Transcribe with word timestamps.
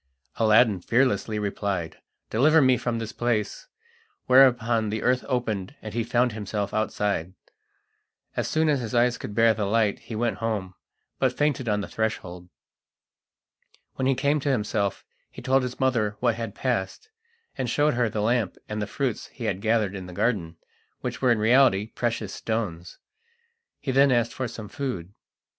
Aladdin 0.37 0.79
fearlessly 0.81 1.37
replied: 1.37 1.99
"Deliver 2.31 2.59
me 2.59 2.75
from 2.75 2.97
this 2.97 3.11
place!" 3.11 3.67
whereupon 4.25 4.89
the 4.89 5.03
earth 5.03 5.23
opened, 5.27 5.75
and 5.79 5.93
he 5.93 6.03
found 6.03 6.31
himself 6.31 6.73
outside. 6.73 7.35
As 8.35 8.47
soon 8.47 8.67
as 8.67 8.79
his 8.79 8.95
eyes 8.95 9.19
could 9.19 9.35
bear 9.35 9.53
the 9.53 9.65
light 9.67 9.99
he 9.99 10.15
went 10.15 10.37
home, 10.39 10.73
but 11.19 11.37
fainted 11.37 11.69
on 11.69 11.81
the 11.81 11.87
threshold. 11.87 12.49
When 13.93 14.07
he 14.07 14.15
came 14.15 14.39
to 14.39 14.49
himself 14.49 15.05
he 15.29 15.39
told 15.43 15.61
his 15.61 15.79
mother 15.79 16.17
what 16.19 16.33
had 16.33 16.55
passed, 16.55 17.09
and 17.55 17.69
showed 17.69 17.93
her 17.93 18.09
the 18.09 18.21
lamp 18.21 18.57
and 18.67 18.81
the 18.81 18.87
fruits 18.87 19.27
he 19.27 19.43
had 19.43 19.61
gathered 19.61 19.93
in 19.93 20.07
the 20.07 20.13
garden, 20.13 20.57
which 21.01 21.21
were 21.21 21.31
in 21.31 21.37
reality 21.37 21.85
precious 21.85 22.33
stones. 22.33 22.97
He 23.79 23.91
then 23.91 24.11
asked 24.11 24.33
for 24.33 24.47
some 24.47 24.67
food. 24.67 25.13